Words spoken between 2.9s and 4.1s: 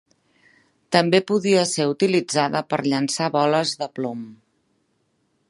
llançar boles de